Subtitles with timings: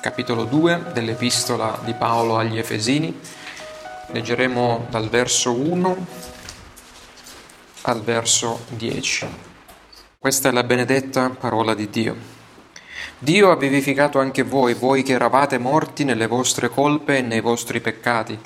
[0.00, 3.20] capitolo 2 dell'epistola di Paolo agli Efesini.
[4.06, 6.06] Leggeremo dal verso 1
[7.82, 9.26] al verso 10.
[10.18, 12.16] Questa è la benedetta parola di Dio.
[13.18, 17.80] Dio ha vivificato anche voi, voi che eravate morti nelle vostre colpe e nei vostri
[17.80, 18.38] peccati,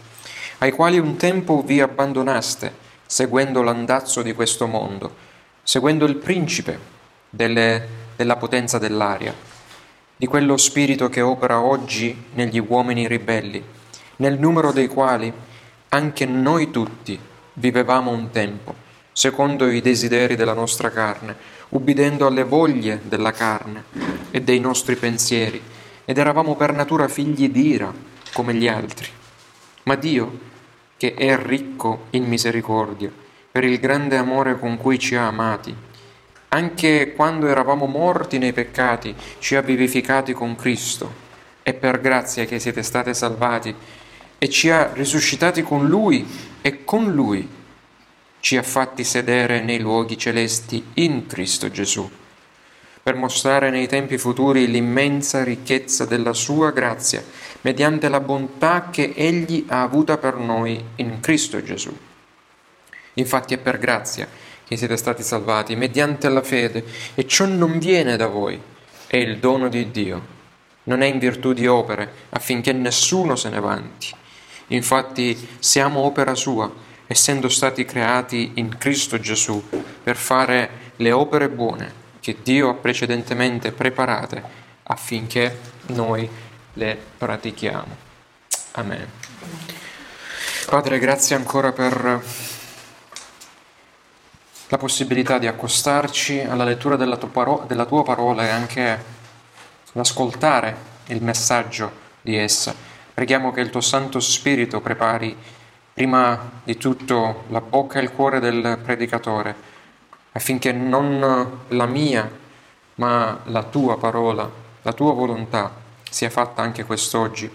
[0.59, 2.75] ai quali un tempo vi abbandonaste,
[3.07, 5.15] seguendo l'andazzo di questo mondo,
[5.63, 6.79] seguendo il principe
[7.31, 9.54] delle, della potenza dell'aria,
[10.17, 13.63] di quello spirito che opera oggi negli uomini ribelli,
[14.17, 15.33] nel numero dei quali
[15.89, 17.19] anche noi tutti
[17.55, 18.83] vivevamo un tempo
[19.15, 21.37] secondo i desideri della nostra carne,
[21.71, 23.85] ubbidendo alle voglie della carne
[24.33, 25.63] e dei nostri pensieri,
[26.05, 27.95] ed eravamo per natura figli d'ira
[28.33, 29.07] come gli altri.
[29.85, 30.39] Ma Dio,
[30.97, 33.11] che è ricco in misericordia,
[33.53, 35.75] per il grande amore con cui ci ha amati,
[36.55, 41.23] anche quando eravamo morti nei peccati, ci ha vivificati con Cristo.
[41.63, 43.75] È per grazia che siete stati salvati
[44.39, 46.25] e ci ha risuscitati con Lui
[46.63, 47.49] e con Lui
[48.39, 52.09] ci ha fatti sedere nei luoghi celesti in Cristo Gesù,
[53.03, 57.25] per mostrare nei tempi futuri l'immensa ricchezza della sua grazia,
[57.63, 61.97] mediante la bontà che Egli ha avuta per noi in Cristo Gesù.
[63.15, 64.44] Infatti è per grazia
[64.75, 68.61] che siete stati salvati, mediante la fede, e ciò non viene da voi,
[69.07, 70.33] è il dono di Dio,
[70.85, 74.09] non è in virtù di opere, affinché nessuno se ne vanti.
[74.69, 76.71] Infatti siamo opera sua,
[77.07, 79.63] essendo stati creati in Cristo Gesù
[80.03, 84.43] per fare le opere buone che Dio ha precedentemente preparate
[84.85, 86.29] affinché noi
[86.75, 87.97] le pratichiamo.
[88.73, 89.07] Amen.
[90.67, 92.23] Padre, grazie ancora per
[94.75, 99.05] la possibilità di accostarci alla lettura della tua, parola, della tua parola e anche
[99.93, 100.77] l'ascoltare
[101.07, 102.75] il messaggio di essa.
[103.15, 105.37] Preghiamo che il tuo Santo Spirito prepari
[105.93, 109.55] prima di tutto la bocca e il cuore del predicatore,
[110.33, 112.29] affinché non la mia,
[112.97, 114.51] ma la tua parola,
[114.83, 115.73] la tua volontà
[116.11, 117.49] sia fatta anche quest'oggi,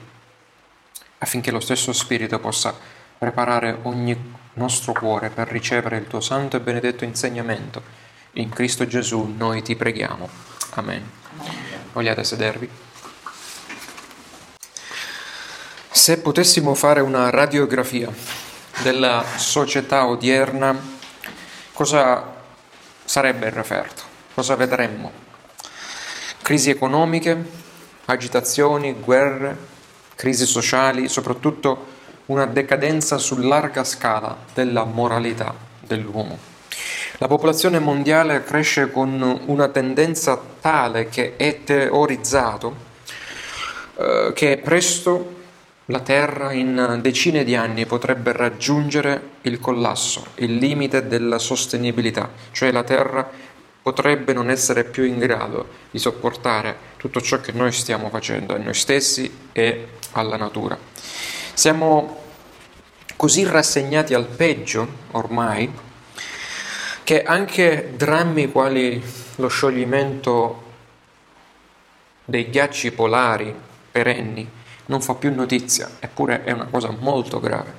[1.18, 2.74] affinché lo stesso Spirito possa
[3.18, 7.82] preparare ogni nostro cuore per ricevere il tuo santo e benedetto insegnamento.
[8.34, 10.30] In Cristo Gesù noi ti preghiamo.
[10.72, 11.10] Amen.
[11.94, 12.70] Vogliate sedervi?
[15.90, 18.14] Se potessimo fare una radiografia
[18.84, 20.78] della società odierna,
[21.72, 22.36] cosa
[23.06, 24.04] sarebbe il referto?
[24.34, 25.12] Cosa vedremmo?
[26.42, 27.44] Crisi economiche,
[28.06, 29.58] agitazioni, guerre,
[30.16, 31.89] crisi sociali, soprattutto
[32.30, 36.38] una decadenza su larga scala della moralità dell'uomo.
[37.18, 42.88] La popolazione mondiale cresce con una tendenza tale che è teorizzato
[43.96, 45.38] eh, che presto
[45.86, 52.72] la Terra in decine di anni potrebbe raggiungere il collasso, il limite della sostenibilità, cioè
[52.72, 53.28] la Terra
[53.82, 58.58] potrebbe non essere più in grado di sopportare tutto ciò che noi stiamo facendo a
[58.58, 60.89] noi stessi e alla natura.
[61.60, 62.16] Siamo
[63.18, 65.70] così rassegnati al peggio ormai
[67.04, 69.04] che anche drammi quali
[69.36, 70.64] lo scioglimento
[72.24, 73.54] dei ghiacci polari
[73.92, 74.50] perenni
[74.86, 77.74] non fa più notizia, eppure è una cosa molto grave.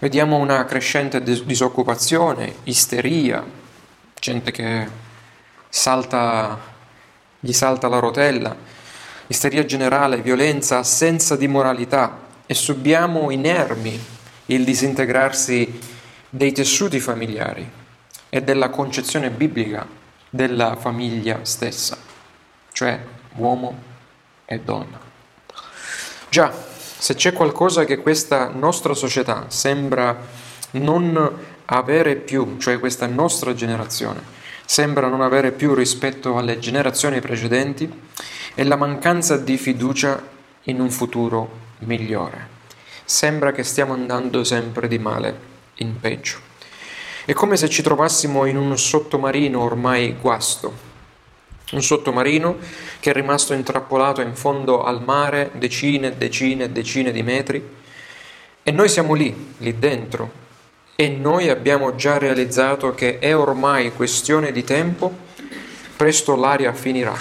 [0.00, 3.46] Vediamo una crescente disoccupazione, isteria,
[4.18, 4.88] gente che
[5.68, 6.58] salta,
[7.38, 8.56] gli salta la rotella,
[9.28, 14.02] isteria generale, violenza, assenza di moralità e subiamo inermi
[14.46, 15.78] il disintegrarsi
[16.30, 17.70] dei tessuti familiari
[18.30, 19.86] e della concezione biblica
[20.30, 21.98] della famiglia stessa,
[22.72, 22.98] cioè
[23.34, 23.78] uomo
[24.46, 24.98] e donna.
[26.30, 26.50] Già,
[26.98, 30.16] se c'è qualcosa che questa nostra società sembra
[30.70, 34.22] non avere più, cioè questa nostra generazione,
[34.64, 37.92] sembra non avere più rispetto alle generazioni precedenti,
[38.54, 42.56] è la mancanza di fiducia in un futuro migliore.
[43.04, 45.40] Sembra che stiamo andando sempre di male
[45.76, 46.38] in peggio.
[47.24, 50.86] È come se ci trovassimo in un sottomarino ormai guasto,
[51.72, 52.56] un sottomarino
[53.00, 57.76] che è rimasto intrappolato in fondo al mare decine e decine e decine di metri
[58.62, 60.46] e noi siamo lì, lì dentro
[60.94, 65.14] e noi abbiamo già realizzato che è ormai questione di tempo,
[65.96, 67.16] presto l'aria finirà,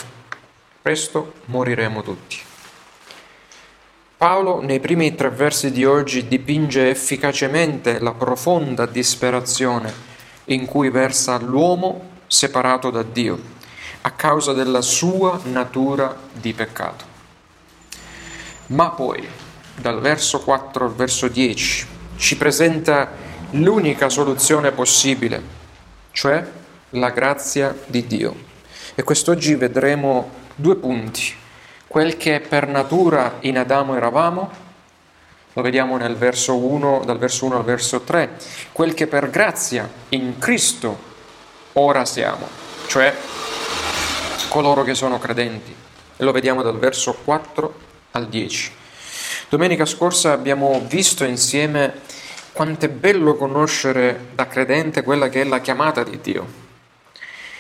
[0.82, 2.47] presto moriremo tutti.
[4.18, 9.94] Paolo nei primi tre versi di oggi dipinge efficacemente la profonda disperazione
[10.46, 13.40] in cui versa l'uomo separato da Dio
[14.02, 17.06] a causa della sua natura di peccato.
[18.68, 19.24] Ma poi,
[19.76, 23.12] dal verso 4 al verso 10, ci presenta
[23.52, 25.44] l'unica soluzione possibile,
[26.10, 26.44] cioè
[26.90, 28.36] la grazia di Dio.
[28.96, 31.46] E quest'oggi vedremo due punti,
[31.88, 34.66] quel che per natura in Adamo eravamo,
[35.54, 38.38] lo vediamo verso 1, dal verso 1 al verso 3,
[38.74, 40.98] quel che per grazia in Cristo
[41.74, 42.48] ora siamo,
[42.88, 43.16] cioè
[44.50, 45.74] coloro che sono credenti.
[46.20, 47.74] E lo vediamo dal verso 4
[48.12, 48.72] al 10.
[49.50, 52.02] Domenica scorsa abbiamo visto insieme
[52.52, 56.46] quanto è bello conoscere da credente quella che è la chiamata di Dio,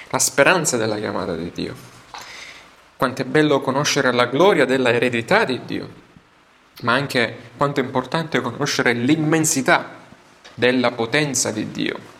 [0.09, 1.96] la speranza della chiamata di Dio.
[2.97, 5.89] Quanto è bello conoscere la gloria della eredità di Dio,
[6.81, 9.95] ma anche quanto è importante conoscere l'immensità
[10.53, 12.15] della potenza di Dio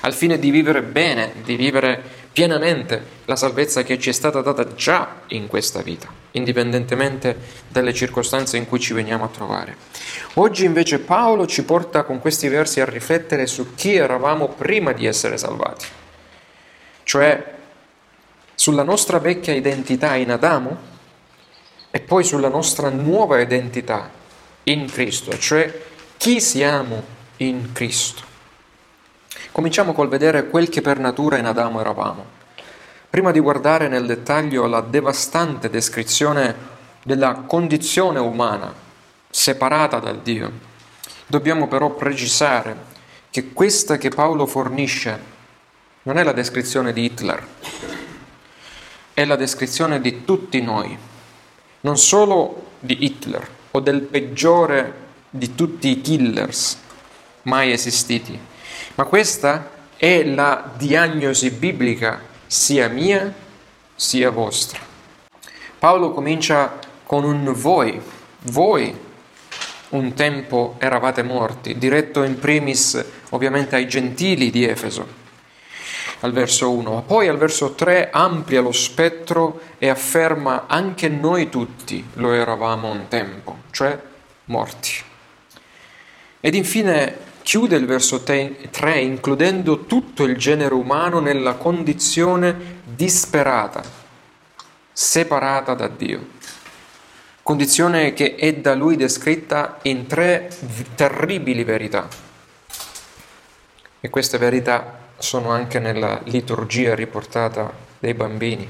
[0.00, 2.02] al fine di vivere bene, di vivere
[2.32, 7.36] pienamente la salvezza che ci è stata data già in questa vita, indipendentemente
[7.68, 9.76] dalle circostanze in cui ci veniamo a trovare.
[10.34, 15.06] Oggi invece Paolo ci porta con questi versi a riflettere su chi eravamo prima di
[15.06, 15.86] essere salvati,
[17.02, 17.58] cioè
[18.60, 20.76] sulla nostra vecchia identità in Adamo
[21.90, 24.10] e poi sulla nostra nuova identità
[24.64, 25.80] in Cristo, cioè
[26.18, 27.02] chi siamo
[27.38, 28.22] in Cristo.
[29.50, 32.22] Cominciamo col vedere quel che per natura in Adamo eravamo.
[33.08, 36.54] Prima di guardare nel dettaglio la devastante descrizione
[37.02, 38.74] della condizione umana
[39.30, 40.52] separata da Dio,
[41.26, 42.76] dobbiamo però precisare
[43.30, 45.18] che questa che Paolo fornisce
[46.02, 47.46] non è la descrizione di Hitler,
[49.20, 50.96] è la descrizione di tutti noi,
[51.80, 54.94] non solo di Hitler o del peggiore
[55.28, 56.78] di tutti i killers
[57.42, 58.38] mai esistiti,
[58.94, 63.30] ma questa è la diagnosi biblica sia mia
[63.94, 64.80] sia vostra.
[65.78, 68.00] Paolo comincia con un voi,
[68.44, 68.98] voi
[69.90, 75.06] un tempo eravate morti, diretto in primis ovviamente ai gentili di Efeso,
[76.20, 81.48] al verso 1, ma poi al verso 3 amplia lo spettro e afferma anche noi
[81.48, 83.98] tutti lo eravamo un tempo, cioè
[84.46, 84.90] morti.
[86.40, 93.82] Ed infine chiude il verso 3 includendo tutto il genere umano nella condizione disperata,
[94.92, 96.38] separata da Dio.
[97.42, 100.50] Condizione che è da lui descritta in tre
[100.94, 102.06] terribili verità.
[104.02, 108.68] E queste verità sono anche nella liturgia riportata dai bambini,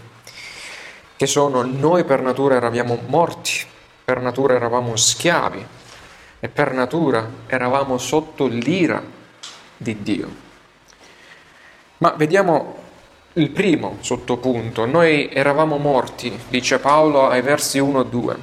[1.17, 3.65] che sono noi per natura eravamo morti,
[4.05, 5.67] per natura eravamo schiavi,
[6.41, 9.03] e per natura eravamo sotto l'ira
[9.77, 10.49] di Dio.
[11.99, 12.77] Ma vediamo
[13.35, 14.87] il primo sottopunto.
[14.87, 18.37] Noi eravamo morti, dice Paolo ai versi 1 e 2.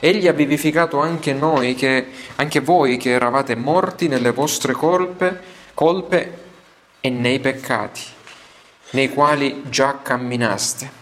[0.00, 5.40] Egli ha vivificato anche noi, che, anche voi che eravate morti nelle vostre colpe,
[5.74, 6.48] colpe
[7.00, 8.02] e nei peccati,
[8.90, 10.98] nei quali già camminaste.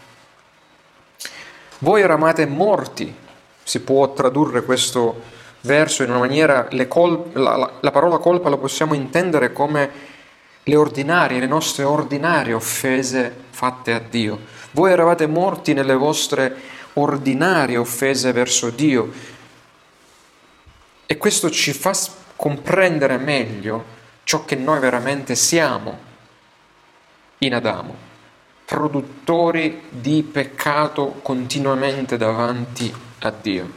[1.81, 3.15] Voi eravate morti,
[3.63, 5.23] si può tradurre questo
[5.63, 9.91] verso in una maniera, col- la, la, la parola colpa la possiamo intendere come
[10.63, 14.39] le ordinarie, le nostre ordinarie offese fatte a Dio.
[14.73, 16.55] Voi eravate morti nelle vostre
[16.95, 19.11] ordinarie offese verso Dio
[21.07, 21.97] e questo ci fa
[22.37, 23.97] comprendere meglio
[24.29, 25.97] ciò che noi veramente siamo
[27.39, 27.97] in Adamo,
[28.67, 33.71] produttori di peccato continuamente davanti a Dio.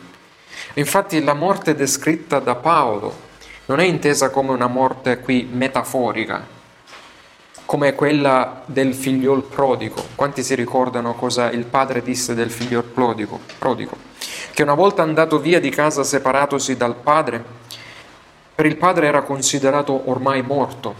[0.74, 3.15] Infatti la morte descritta da Paolo
[3.67, 6.46] non è intesa come una morte qui metaforica,
[7.63, 10.03] come quella del figliol prodigo.
[10.15, 13.39] Quanti si ricordano cosa il padre disse del figliol prodigo?
[13.58, 13.96] prodigo?
[14.51, 17.61] Che una volta andato via di casa separatosi dal padre,
[18.62, 20.94] per il padre era considerato ormai morto,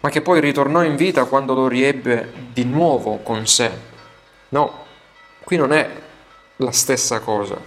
[0.00, 3.70] ma che poi ritornò in vita quando lo riebbe di nuovo con sé.
[4.50, 4.84] No,
[5.42, 5.88] qui non è
[6.56, 7.58] la stessa cosa.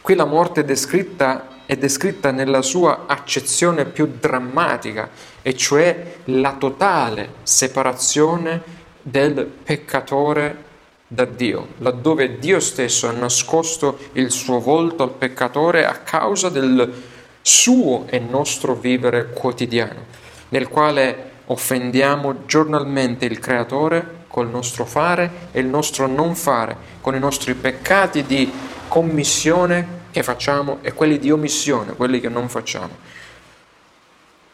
[0.00, 5.10] Qui la morte descritta, è descritta nella sua accezione più drammatica,
[5.42, 8.62] e cioè la totale separazione
[9.02, 10.62] del peccatore
[11.08, 17.14] da Dio, laddove Dio stesso ha nascosto il suo volto al peccatore a causa del
[17.46, 20.04] suo e nostro vivere quotidiano,
[20.48, 27.14] nel quale offendiamo giornalmente il Creatore col nostro fare e il nostro non fare, con
[27.14, 28.52] i nostri peccati di
[28.88, 32.96] commissione che facciamo e quelli di omissione, quelli che non facciamo.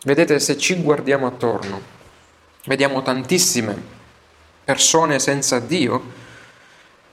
[0.05, 1.81] Vedete, se ci guardiamo attorno,
[2.67, 3.75] vediamo tantissime
[4.65, 6.03] persone senza Dio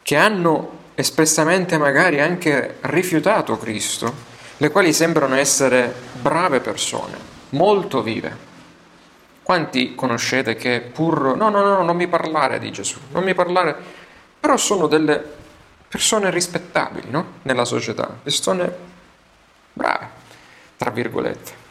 [0.01, 4.27] che hanno espressamente magari anche rifiutato Cristo,
[4.61, 7.17] le quali sembrano essere brave persone,
[7.51, 8.47] molto vive.
[9.41, 13.73] Quanti conoscete che pur no, no, no, non mi parlare di Gesù, non mi parlare,
[14.37, 15.23] però sono delle
[15.87, 17.37] persone rispettabili no?
[17.43, 18.75] nella società, persone
[19.71, 20.07] brave,
[20.75, 21.67] tra virgolette.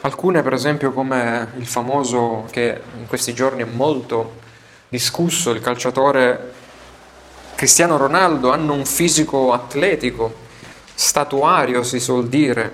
[0.00, 4.40] Alcune, per esempio, come il famoso che in questi giorni è molto
[4.88, 6.52] discusso, il calciatore
[7.54, 10.41] Cristiano Ronaldo, hanno un fisico atletico,
[11.02, 12.72] statuario si suol dire,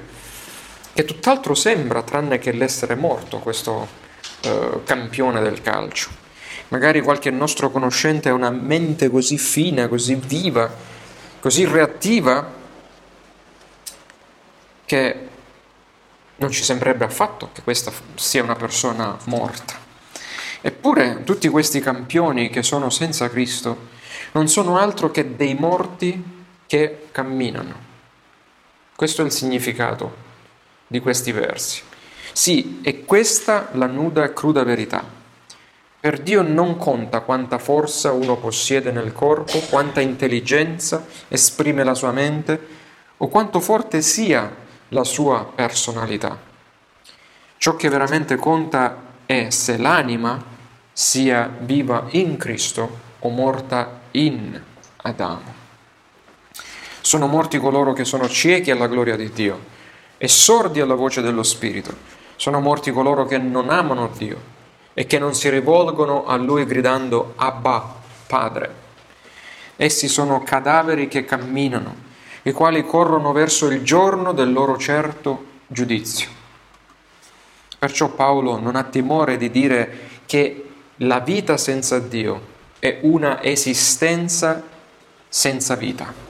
[0.93, 3.89] che tutt'altro sembra tranne che l'essere morto questo
[4.41, 6.11] eh, campione del calcio.
[6.69, 10.71] Magari qualche nostro conoscente ha una mente così fina, così viva,
[11.41, 12.57] così reattiva,
[14.85, 15.29] che
[16.37, 19.75] non ci sembrerebbe affatto che questa sia una persona morta.
[20.61, 23.89] Eppure tutti questi campioni che sono senza Cristo
[24.33, 26.23] non sono altro che dei morti
[26.67, 27.88] che camminano.
[28.99, 30.13] Questo è il significato
[30.89, 31.83] di questi versi.
[32.33, 35.05] Sì, è questa la nuda e cruda verità.
[36.01, 42.11] Per Dio non conta quanta forza uno possiede nel corpo, quanta intelligenza esprime la sua
[42.11, 42.61] mente
[43.19, 44.53] o quanto forte sia
[44.89, 46.37] la sua personalità.
[47.57, 50.45] Ciò che veramente conta è se l'anima
[50.93, 54.61] sia viva in Cristo o morta in
[54.97, 55.68] Adamo.
[57.09, 59.59] Sono morti coloro che sono ciechi alla gloria di Dio
[60.19, 61.91] e sordi alla voce dello Spirito.
[62.37, 64.39] Sono morti coloro che non amano Dio
[64.93, 67.95] e che non si rivolgono a Lui gridando Abba,
[68.27, 68.75] Padre.
[69.77, 71.95] Essi sono cadaveri che camminano
[72.43, 76.29] i quali corrono verso il giorno del loro certo giudizio.
[77.79, 82.39] Perciò Paolo non ha timore di dire che la vita senza Dio
[82.79, 84.63] è una esistenza
[85.27, 86.28] senza vita.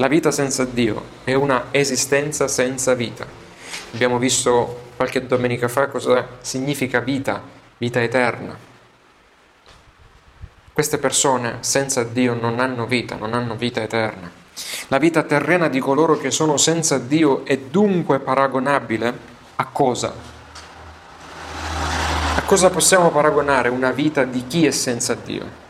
[0.00, 3.26] La vita senza Dio è una esistenza senza vita.
[3.92, 7.42] Abbiamo visto qualche domenica fa cosa significa vita,
[7.76, 8.56] vita eterna.
[10.72, 14.30] Queste persone senza Dio non hanno vita, non hanno vita eterna.
[14.88, 19.18] La vita terrena di coloro che sono senza Dio è dunque paragonabile
[19.56, 20.14] a cosa?
[22.36, 25.69] A cosa possiamo paragonare una vita di chi è senza Dio?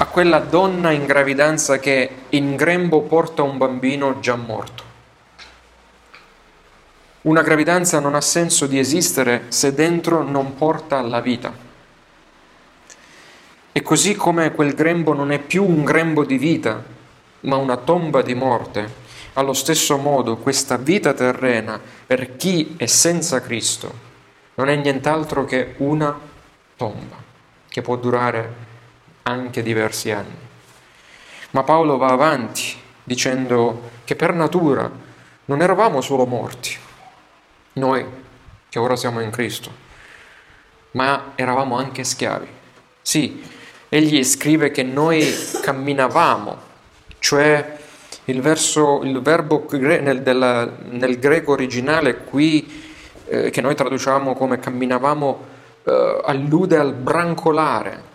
[0.00, 4.82] A quella donna in gravidanza che in grembo porta un bambino già morto.
[7.22, 11.52] Una gravidanza non ha senso di esistere se dentro non porta la vita.
[13.72, 16.82] E così come quel grembo non è più un grembo di vita,
[17.40, 18.90] ma una tomba di morte,
[19.34, 24.08] allo stesso modo questa vita terrena per chi è senza Cristo
[24.54, 26.18] non è nient'altro che una
[26.76, 27.16] tomba
[27.68, 28.68] che può durare
[29.22, 30.48] anche diversi anni.
[31.50, 34.90] Ma Paolo va avanti dicendo che per natura
[35.46, 36.76] non eravamo solo morti,
[37.74, 38.06] noi
[38.68, 39.70] che ora siamo in Cristo,
[40.92, 42.46] ma eravamo anche schiavi.
[43.02, 43.42] Sì,
[43.88, 45.24] egli scrive che noi
[45.60, 46.68] camminavamo
[47.20, 47.78] cioè
[48.24, 52.82] il, verso, il verbo nel, della, nel, greco originale qui,
[53.26, 55.44] eh, che noi traduciamo come camminavamo,
[55.84, 58.08] eh, allude al brancolare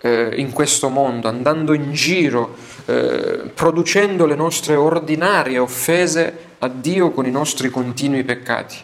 [0.00, 2.54] eh, in questo mondo, andando in giro,
[2.86, 8.76] eh, producendo le nostre ordinarie offese a Dio con i nostri continui peccati.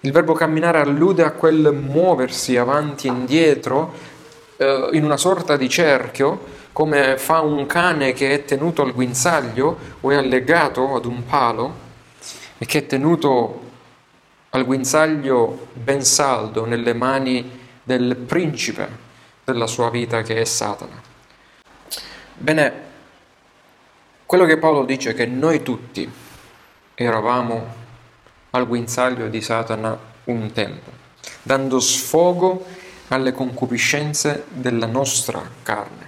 [0.00, 3.92] Il verbo camminare allude a quel muoversi avanti e indietro
[4.56, 9.78] eh, in una sorta di cerchio come fa un cane che è tenuto al guinzaglio
[10.00, 11.82] o è allegato ad un palo
[12.58, 13.60] e che è tenuto
[14.50, 19.03] al guinzaglio ben saldo nelle mani del principe
[19.44, 21.00] della sua vita che è Satana.
[22.36, 22.72] Bene,
[24.26, 26.10] quello che Paolo dice è che noi tutti
[26.94, 27.82] eravamo
[28.50, 30.90] al guinzaglio di Satana un tempo,
[31.42, 32.64] dando sfogo
[33.08, 36.04] alle concupiscenze della nostra carne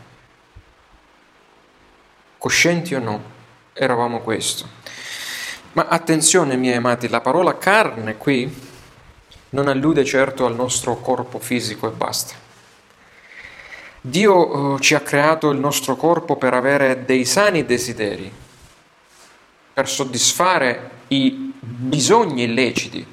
[2.47, 3.23] coscienti o no,
[3.73, 4.69] eravamo questo.
[5.73, 8.65] Ma attenzione, miei amati, la parola carne qui
[9.51, 12.46] non allude certo al nostro corpo fisico e basta.
[14.09, 18.31] Dio eh, ci ha creato il nostro corpo per avere dei sani desideri,
[19.73, 23.05] per soddisfare i bisogni illeciti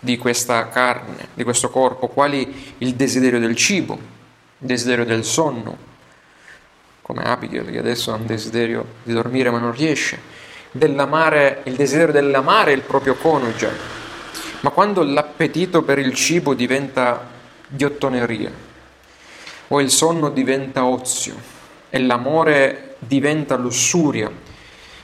[0.00, 5.76] di questa carne, di questo corpo, quali il desiderio del cibo, il desiderio del sonno,
[7.02, 10.18] come Abigail che adesso ha un desiderio di dormire ma non riesce,
[10.70, 13.70] il desiderio dell'amare il proprio coniuge,
[14.60, 17.28] ma quando l'appetito per il cibo diventa
[17.68, 18.68] ghiottoneria
[19.72, 21.34] o il sonno diventa ozio
[21.90, 24.30] e l'amore diventa lussuria.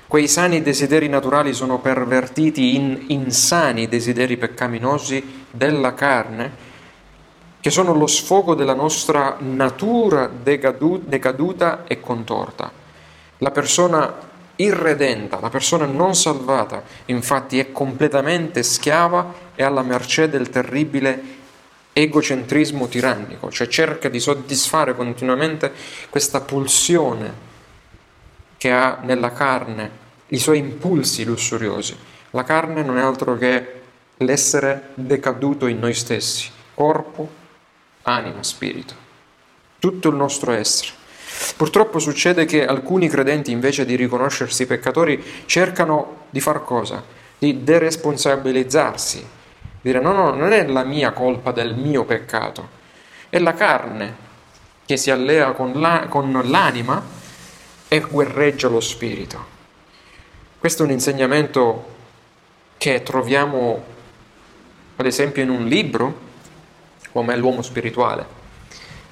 [0.07, 6.65] Quei sani desideri naturali sono pervertiti in insani desideri peccaminosi della carne,
[7.61, 12.71] che sono lo sfogo della nostra natura decaduta e contorta.
[13.39, 14.15] La persona
[14.57, 21.36] irredenta, la persona non salvata, infatti è completamente schiava e alla mercé del terribile
[21.99, 25.73] egocentrismo tirannico, cioè cerca di soddisfare continuamente
[26.11, 27.33] questa pulsione
[28.59, 29.91] che ha nella carne,
[30.29, 31.97] i suoi impulsi lussuriosi.
[32.33, 33.81] La carne non è altro che
[34.19, 37.31] l'essere decaduto in noi stessi, corpo,
[38.03, 38.95] anima, spirito,
[39.79, 40.91] tutto il nostro essere.
[41.57, 47.03] Purtroppo succede che alcuni credenti invece di riconoscersi peccatori cercano di far cosa?
[47.39, 49.36] Di deresponsabilizzarsi,
[49.87, 52.69] Dire no, no, non è la mia colpa del mio peccato,
[53.31, 54.17] è la carne
[54.85, 57.01] che si allea con, la, con l'anima
[57.87, 59.45] e guerreggia lo spirito.
[60.59, 61.95] Questo è un insegnamento
[62.79, 63.85] che troviamo
[64.97, 66.19] ad esempio in un libro
[67.13, 68.27] come L'uomo spirituale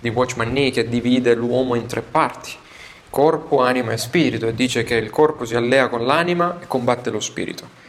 [0.01, 2.51] di Watchman Nee che divide l'uomo in tre parti,
[3.11, 7.11] corpo, anima e spirito e dice che il corpo si allea con l'anima e combatte
[7.11, 7.84] lo spirito.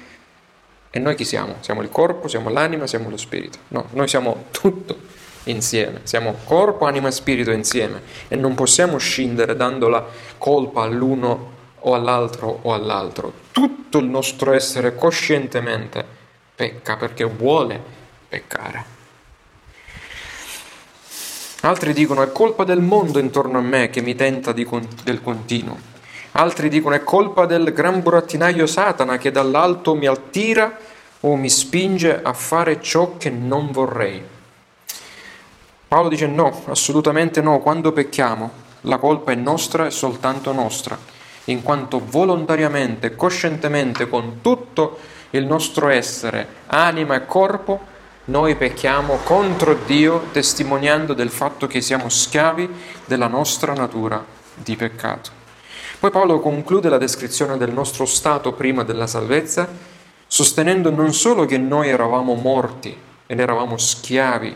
[0.95, 1.57] E noi chi siamo?
[1.59, 3.57] Siamo il corpo, siamo l'anima, siamo lo spirito.
[3.67, 4.97] No, noi siamo tutto
[5.43, 10.05] insieme, siamo corpo, anima e spirito insieme e non possiamo scindere dando la
[10.37, 13.33] colpa all'uno o all'altro o all'altro.
[13.51, 16.01] Tutto il nostro essere coscientemente
[16.55, 17.77] pecca perché vuole
[18.29, 18.85] peccare.
[21.59, 25.91] Altri dicono è colpa del mondo intorno a me che mi tenta con- del continuo.
[26.37, 30.77] Altri dicono è colpa del gran burattinaio Satana che dall'alto mi attira
[31.25, 34.23] o mi spinge a fare ciò che non vorrei.
[35.87, 40.97] Paolo dice no, assolutamente no, quando pecchiamo la colpa è nostra e soltanto nostra,
[41.45, 44.99] in quanto volontariamente, coscientemente, con tutto
[45.31, 47.93] il nostro essere, anima e corpo,
[48.25, 52.69] noi pecchiamo contro Dio testimoniando del fatto che siamo schiavi
[53.05, 54.23] della nostra natura
[54.53, 55.31] di peccato.
[55.99, 59.93] Poi Paolo conclude la descrizione del nostro stato prima della salvezza,
[60.35, 62.93] sostenendo non solo che noi eravamo morti
[63.25, 64.53] ed eravamo schiavi,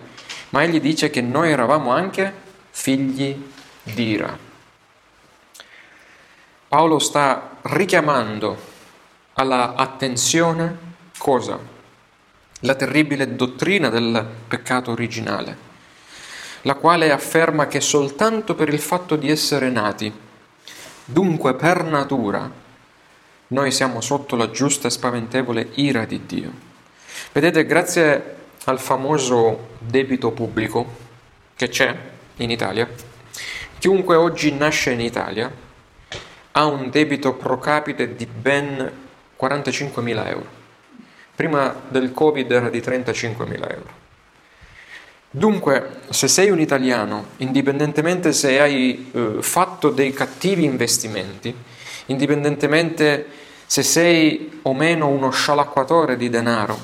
[0.50, 2.34] ma egli dice che noi eravamo anche
[2.70, 3.42] figli
[3.84, 4.38] d'ira.
[6.68, 8.58] Paolo sta richiamando
[9.36, 10.78] alla attenzione
[11.18, 11.58] cosa?
[12.60, 15.58] La terribile dottrina del peccato originale,
[16.64, 20.12] la quale afferma che soltanto per il fatto di essere nati
[21.06, 22.68] Dunque per natura
[23.50, 26.52] noi siamo sotto la giusta e spaventevole ira di Dio.
[27.32, 28.36] Vedete, grazie
[28.66, 31.08] al famoso debito pubblico
[31.56, 31.96] che c'è
[32.38, 32.88] in Italia,
[33.80, 35.52] chiunque oggi nasce in Italia
[36.52, 38.92] ha un debito pro capite di ben
[39.40, 40.58] 45.000 euro.
[41.36, 43.98] Prima del Covid era di 35.000 euro.
[45.32, 51.56] Dunque, se sei un italiano, indipendentemente se hai eh, fatto dei cattivi investimenti,
[52.10, 53.26] indipendentemente
[53.66, 56.78] se sei o meno uno scialacquatore di denaro,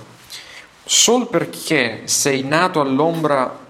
[0.84, 3.64] sol perché sei nato all'ombra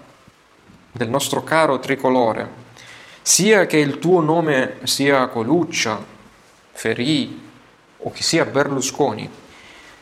[0.92, 2.64] del nostro caro tricolore,
[3.22, 6.14] sia che il tuo nome sia Coluccia,
[6.72, 7.42] Ferì
[7.96, 9.28] o che sia Berlusconi,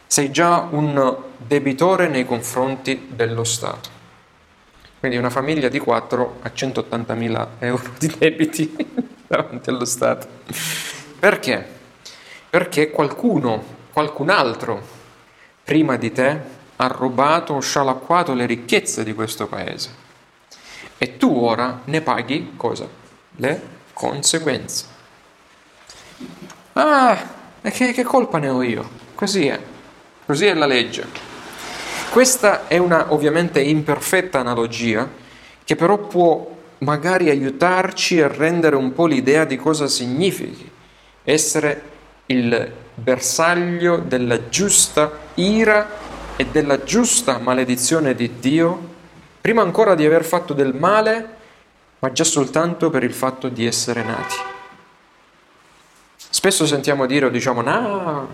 [0.07, 3.89] sei già un debitore nei confronti dello Stato.
[4.99, 8.75] Quindi una famiglia di quattro ha 180.000 euro di debiti
[9.27, 10.27] davanti allo Stato.
[11.25, 11.67] Perché?
[12.51, 14.79] Perché qualcuno, qualcun altro,
[15.65, 16.39] prima di te,
[16.77, 19.89] ha rubato o scialacquato le ricchezze di questo paese.
[20.99, 22.87] E tu ora ne paghi cosa?
[23.37, 23.61] Le
[23.95, 24.85] conseguenze.
[26.75, 27.17] Ah,
[27.63, 28.87] e che, che colpa ne ho io?
[29.15, 29.59] Così è.
[30.27, 31.07] Così è la legge.
[32.11, 35.09] Questa è una ovviamente imperfetta analogia
[35.65, 40.73] che però può magari aiutarci a rendere un po' l'idea di cosa significhi
[41.25, 41.83] essere
[42.27, 46.03] il bersaglio della giusta ira
[46.37, 48.93] e della giusta maledizione di Dio,
[49.41, 51.29] prima ancora di aver fatto del male,
[51.99, 54.37] ma già soltanto per il fatto di essere nati.
[56.17, 58.29] Spesso sentiamo dire o diciamo, no,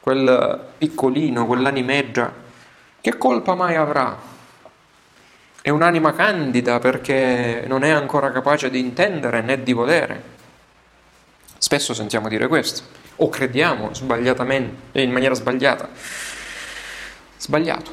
[0.00, 2.32] quel piccolino, quell'animeggia,
[3.00, 4.16] che colpa mai avrà?
[5.62, 10.35] È un'anima candida perché non è ancora capace di intendere né di volere.
[11.58, 12.82] Spesso sentiamo dire questo,
[13.16, 15.88] o crediamo sbagliatamente, e in maniera sbagliata.
[17.38, 17.92] Sbagliato.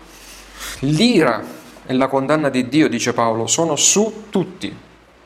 [0.80, 1.44] L'ira
[1.86, 4.76] e la condanna di Dio, dice Paolo, sono su tutti,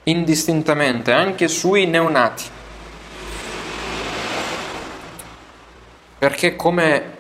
[0.03, 2.43] indistintamente, anche sui neonati.
[6.19, 7.15] Perché come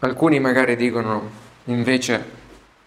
[0.00, 1.30] alcuni magari dicono,
[1.64, 2.36] invece,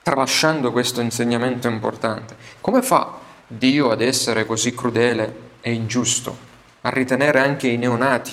[0.01, 6.37] tralasciando questo insegnamento importante, come fa Dio ad essere così crudele e ingiusto,
[6.81, 8.31] a ritenere anche i neonati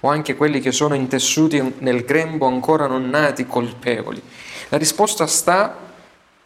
[0.00, 4.20] o anche quelli che sono intessuti nel grembo ancora non nati colpevoli?
[4.68, 5.84] La risposta sta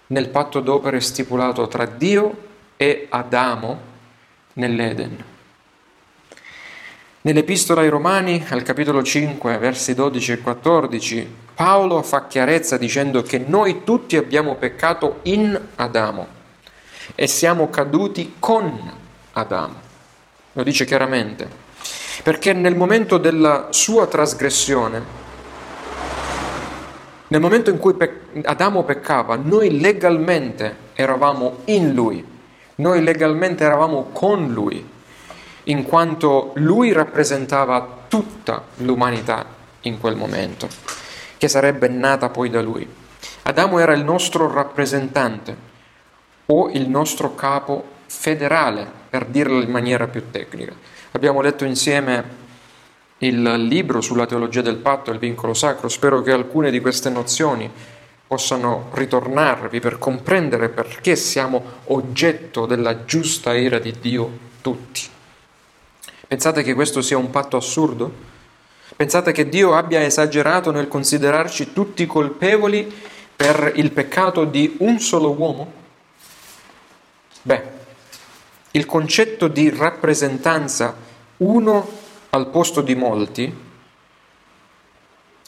[0.09, 3.81] nel patto d'opere stipulato tra Dio e Adamo
[4.55, 5.25] nell'Eden.
[7.23, 13.37] Nell'Epistola ai Romani, al capitolo 5, versi 12 e 14, Paolo fa chiarezza dicendo che
[13.39, 16.27] noi tutti abbiamo peccato in Adamo
[17.15, 18.91] e siamo caduti con
[19.33, 19.90] Adamo.
[20.53, 21.49] Lo dice chiaramente,
[22.23, 25.19] perché nel momento della sua trasgressione,
[27.29, 27.95] nel momento in cui
[28.43, 32.27] Adamo peccava, noi legalmente eravamo in lui,
[32.77, 34.85] noi legalmente eravamo con lui,
[35.65, 39.47] in quanto lui rappresentava tutta l'umanità
[39.83, 40.69] in quel momento,
[41.39, 42.89] che sarebbe nata poi da lui.
[43.43, 45.57] Adamo era il nostro rappresentante
[46.47, 50.73] o il nostro capo federale, per dirlo in maniera più tecnica.
[51.11, 52.39] Abbiamo letto insieme
[53.19, 57.11] il libro sulla teologia del patto e il vincolo sacro, spero che alcune di queste
[57.11, 57.71] nozioni
[58.27, 64.31] possano ritornarvi per comprendere perché siamo oggetto della giusta ira di Dio
[64.63, 65.03] tutti.
[66.29, 68.29] Pensate che questo sia un patto assurdo?
[68.95, 72.89] Pensate che Dio abbia esagerato nel considerarci tutti colpevoli
[73.35, 75.73] per il peccato di un solo uomo?
[77.43, 77.80] Beh,
[78.73, 80.95] il concetto di rappresentanza
[81.39, 81.89] uno
[82.31, 83.69] al posto di molti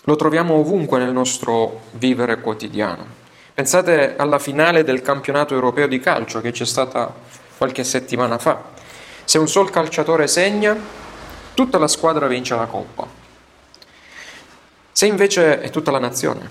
[0.05, 3.21] lo troviamo ovunque nel nostro vivere quotidiano.
[3.55, 7.15] Pensate alla finale del campionato europeo di calcio che c'è stata
[7.57, 8.61] qualche settimana fa.
[9.25, 10.77] Se un sol calciatore segna,
[11.55, 13.07] tutta la squadra vince la coppa.
[14.91, 16.51] Se invece è tutta la nazione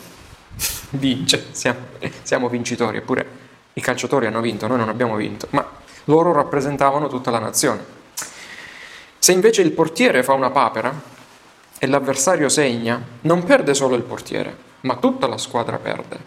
[0.92, 1.80] vince, siamo,
[2.22, 3.40] siamo vincitori, eppure
[3.74, 7.84] i calciatori hanno vinto, noi non abbiamo vinto, ma loro rappresentavano tutta la nazione.
[9.18, 11.10] Se invece il portiere fa una papera,
[11.84, 16.20] e l'avversario segna, non perde solo il portiere, ma tutta la squadra perde.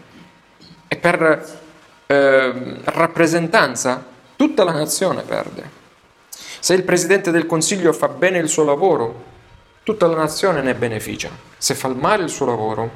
[0.85, 1.59] E per
[2.07, 5.83] eh, rappresentanza tutta la nazione perde.
[6.59, 9.23] Se il Presidente del Consiglio fa bene il suo lavoro,
[9.83, 11.29] tutta la nazione ne beneficia.
[11.57, 12.91] Se fa male il suo lavoro,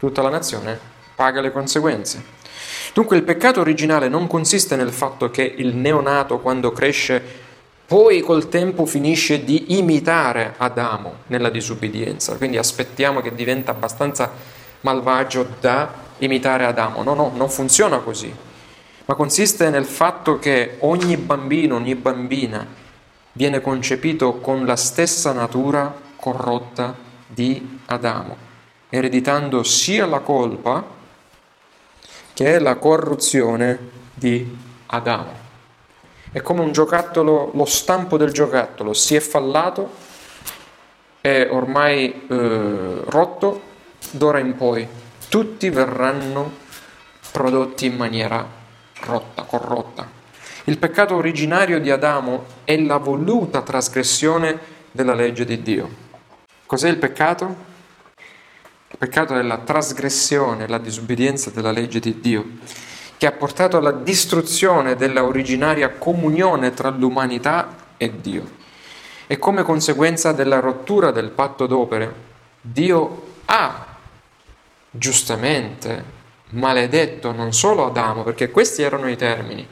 [0.00, 0.76] tutta la nazione
[1.14, 2.24] paga le conseguenze.
[2.96, 7.22] Dunque il peccato originale non consiste nel fatto che il neonato quando cresce
[7.84, 14.32] poi col tempo finisce di imitare Adamo nella disubbidienza, quindi aspettiamo che diventa abbastanza
[14.80, 17.02] malvagio da imitare Adamo.
[17.02, 18.34] No, no, non funziona così,
[19.04, 22.66] ma consiste nel fatto che ogni bambino, ogni bambina
[23.32, 28.36] viene concepito con la stessa natura corrotta di Adamo,
[28.88, 30.95] ereditando sia la colpa
[32.36, 33.78] che la corruzione
[34.12, 34.54] di
[34.88, 35.32] Adamo.
[36.30, 39.90] È come un giocattolo, lo stampo del giocattolo si è fallato,
[41.22, 43.62] è ormai eh, rotto,
[44.10, 44.86] d'ora in poi
[45.30, 46.52] tutti verranno
[47.32, 48.46] prodotti in maniera
[49.00, 50.06] rotta, corrotta.
[50.64, 54.58] Il peccato originario di Adamo è la voluta trasgressione
[54.92, 55.88] della legge di Dio.
[56.66, 57.75] Cos'è il peccato?
[58.88, 62.44] Il peccato è la trasgressione, la disobbedienza della legge di Dio
[63.16, 68.64] che ha portato alla distruzione della originaria comunione tra l'umanità e Dio.
[69.26, 72.14] E come conseguenza della rottura del patto d'opere,
[72.60, 73.86] Dio ha
[74.90, 76.14] giustamente
[76.50, 79.66] maledetto non solo Adamo, perché questi erano i termini,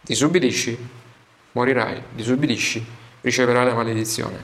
[0.00, 0.88] disubbidisci,
[1.52, 2.84] morirai, disubbidisci,
[3.20, 4.42] riceverai la maledizione,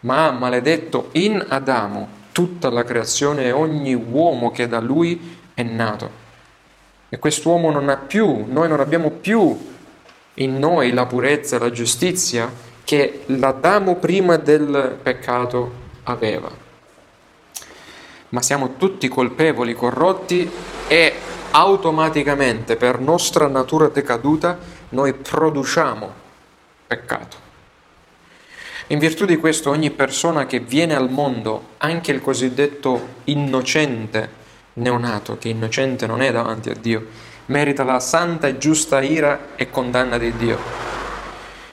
[0.00, 5.62] ma ha maledetto in Adamo tutta la creazione e ogni uomo che da lui è
[5.62, 6.20] nato
[7.14, 9.70] e quest'uomo non ha più, noi non abbiamo più
[10.36, 12.50] in noi la purezza la giustizia
[12.84, 15.72] che l'Adamo prima del peccato
[16.04, 16.50] aveva.
[18.30, 20.50] Ma siamo tutti colpevoli, corrotti
[20.88, 21.14] e
[21.50, 26.10] automaticamente per nostra natura decaduta noi produciamo
[26.86, 27.36] peccato.
[28.88, 34.40] In virtù di questo ogni persona che viene al mondo, anche il cosiddetto innocente,
[34.74, 37.06] neonato, che innocente non è davanti a Dio,
[37.46, 40.58] merita la santa e giusta ira e condanna di Dio.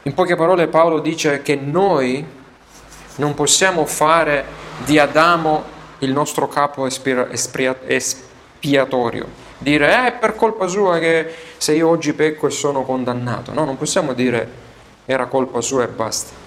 [0.03, 2.23] In poche parole Paolo dice che noi
[3.15, 4.45] non possiamo fare
[4.85, 11.89] di Adamo il nostro capo espiatorio, dire eh, è per colpa sua che se io
[11.89, 13.53] oggi pecco e sono condannato.
[13.53, 14.67] No, non possiamo dire
[15.05, 16.38] era colpa sua e basta.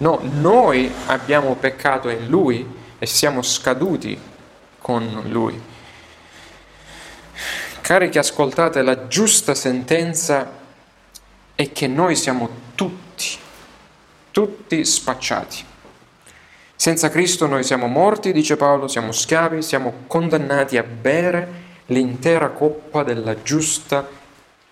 [0.00, 2.66] No, noi abbiamo peccato in Lui
[2.98, 4.18] e siamo scaduti
[4.78, 5.60] con Lui.
[7.82, 10.58] Cari che ascoltate, la giusta sentenza
[11.54, 13.36] è che noi siamo tutti,
[14.30, 15.64] tutti spacciati.
[16.74, 23.02] Senza Cristo noi siamo morti, dice Paolo, siamo schiavi, siamo condannati a bere l'intera coppa
[23.02, 24.08] della giusta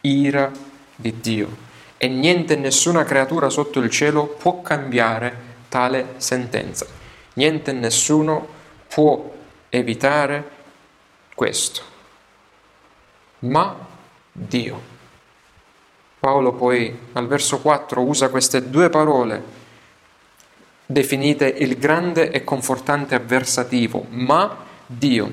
[0.01, 0.51] ira
[0.97, 1.68] di Dio.
[1.99, 5.37] E niente, nessuna creatura sotto il cielo può cambiare
[5.69, 6.87] tale sentenza.
[7.35, 8.47] Niente, nessuno
[8.89, 9.35] può
[9.69, 10.51] evitare
[11.35, 11.83] questo.
[13.41, 13.77] Ma
[14.33, 14.97] Dio.
[16.21, 19.57] Paolo poi al verso 4 usa queste due parole
[20.91, 24.57] definite il grande e confortante avversativo, ma
[24.87, 25.31] Dio,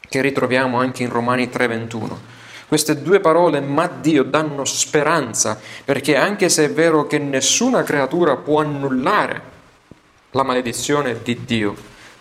[0.00, 2.18] che ritroviamo anche in Romani 3:21.
[2.72, 8.36] Queste due parole, ma Dio, danno speranza, perché anche se è vero che nessuna creatura
[8.36, 9.42] può annullare
[10.30, 11.76] la maledizione di Dio,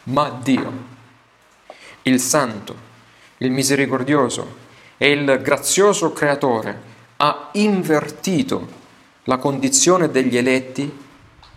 [0.08, 0.74] ma Dio,
[2.02, 2.76] il Santo,
[3.38, 4.56] il Misericordioso
[4.98, 6.82] e il grazioso Creatore,
[7.16, 8.68] ha invertito
[9.24, 11.00] la condizione degli eletti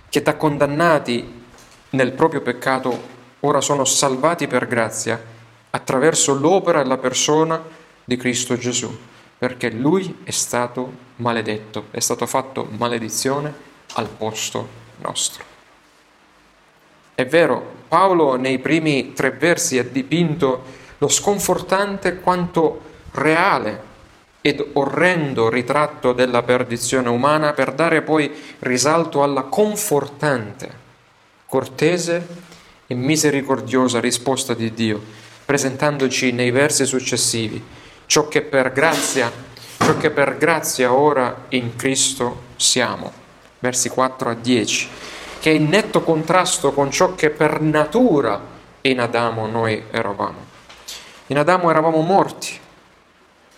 [0.09, 1.44] che da condannati
[1.90, 3.02] nel proprio peccato
[3.40, 5.20] ora sono salvati per grazia
[5.70, 8.97] attraverso l'opera e la persona di Cristo Gesù,
[9.38, 13.53] perché lui è stato maledetto, è stato fatto maledizione
[13.95, 14.69] al posto
[15.01, 15.45] nostro.
[17.14, 20.62] È vero, Paolo nei primi tre versi ha dipinto
[20.99, 22.81] lo sconfortante quanto
[23.12, 23.93] reale
[24.40, 30.83] ed orrendo ritratto della perdizione umana per dare poi risalto alla confortante,
[31.47, 32.27] cortese
[32.87, 35.01] e misericordiosa risposta di Dio,
[35.45, 37.62] presentandoci nei versi successivi
[38.07, 39.31] ciò che per grazia,
[39.79, 43.12] ciò che per grazia ora in Cristo siamo,
[43.59, 44.88] versi 4 a 10,
[45.40, 48.40] che è in netto contrasto con ciò che per natura
[48.83, 50.53] in Adamo noi eravamo.
[51.29, 52.59] In Adamo eravamo morti,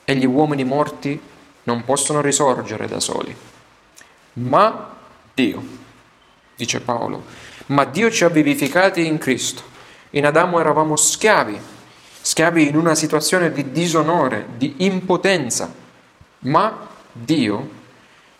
[0.09, 1.21] e gli uomini morti
[1.65, 3.37] non possono risorgere da soli.
[4.35, 4.95] Ma
[5.35, 5.63] Dio,
[6.55, 7.25] dice Paolo,
[7.67, 9.63] ma Dio ci ha vivificati in Cristo.
[10.11, 11.61] In Adamo eravamo schiavi,
[12.27, 15.73] schiavi in una situazione di disonore, di impotenza,
[16.41, 17.71] ma Dio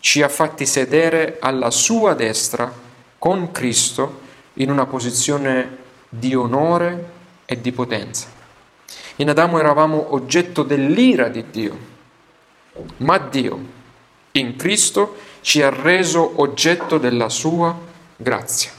[0.01, 2.69] ci ha fatti sedere alla sua destra
[3.17, 4.19] con Cristo
[4.55, 5.77] in una posizione
[6.09, 7.11] di onore
[7.45, 8.27] e di potenza.
[9.15, 11.77] In Adamo eravamo oggetto dell'ira di Dio,
[12.97, 13.59] ma Dio
[14.31, 17.73] in Cristo ci ha reso oggetto della sua
[18.17, 18.76] grazia.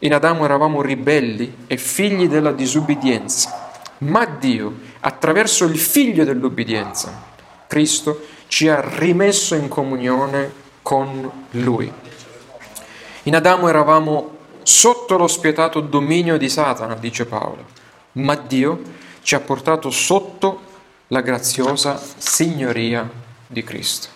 [0.00, 7.28] In Adamo eravamo ribelli e figli della disubbidienza, ma Dio, attraverso il figlio dell'ubbidienza,
[7.66, 11.92] Cristo, ci ha rimesso in comunione con Lui.
[13.24, 17.78] In Adamo eravamo sotto lo spietato dominio di Satana, dice Paolo
[18.12, 18.80] ma Dio
[19.22, 20.68] ci ha portato sotto
[21.08, 23.08] la graziosa signoria
[23.46, 24.08] di Cristo.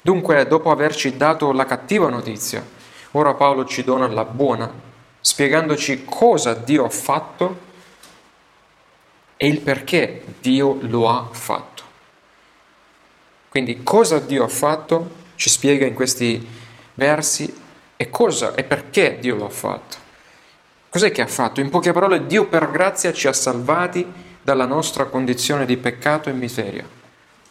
[0.00, 2.64] Dunque, dopo averci dato la cattiva notizia,
[3.12, 4.70] ora Paolo ci dona la buona,
[5.20, 7.66] spiegandoci cosa Dio ha fatto
[9.36, 11.82] e il perché Dio lo ha fatto.
[13.48, 16.46] Quindi cosa Dio ha fatto ci spiega in questi
[16.94, 17.56] versi
[17.96, 19.96] e cosa e perché Dio lo ha fatto.
[20.88, 21.60] Cos'è che ha fatto?
[21.60, 24.04] In poche parole, Dio per grazia ci ha salvati
[24.42, 26.84] dalla nostra condizione di peccato e miseria.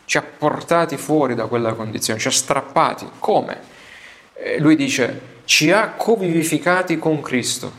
[0.04, 3.08] Ci ha portati fuori da quella condizione, ci ha strappati.
[3.20, 3.62] Come?
[4.34, 7.72] Eh, lui dice, ci ha covivificati con Cristo,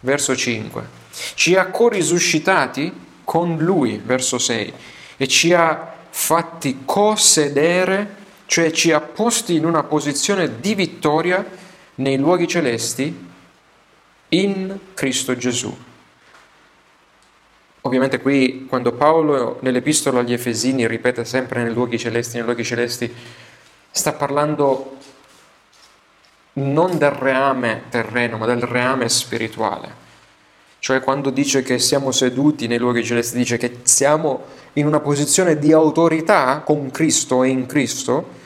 [0.00, 0.96] verso 5.
[1.34, 2.92] Ci ha corisuscitati
[3.24, 4.72] con Lui, verso 6.
[5.16, 8.14] E ci ha fatti co-sedere,
[8.46, 11.44] cioè ci ha posti in una posizione di vittoria
[11.96, 13.26] nei luoghi celesti
[14.28, 15.76] in Cristo Gesù.
[17.80, 23.12] Ovviamente qui quando Paolo nell'epistola agli Efesini ripete sempre nei luoghi celesti, nei luoghi celesti,
[23.90, 24.98] sta parlando
[26.58, 30.06] non del reame terreno, ma del reame spirituale.
[30.80, 34.44] Cioè quando dice che siamo seduti nei luoghi celesti, dice che siamo
[34.74, 38.36] in una posizione di autorità con Cristo e in Cristo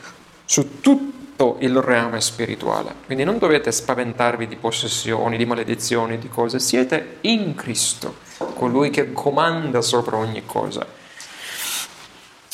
[0.45, 2.95] su tutto il reame spirituale.
[3.05, 6.59] Quindi non dovete spaventarvi di possessioni, di maledizioni, di cose.
[6.59, 8.17] Siete in Cristo,
[8.55, 10.87] colui che comanda sopra ogni cosa.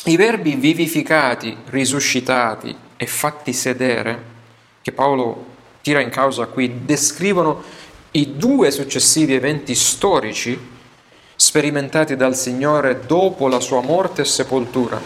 [0.05, 4.37] I verbi vivificati, risuscitati e fatti sedere,
[4.81, 5.45] che Paolo
[5.81, 7.63] tira in causa qui, descrivono
[8.11, 10.77] i due successivi eventi storici
[11.35, 14.99] sperimentati dal Signore dopo la sua morte e sepoltura,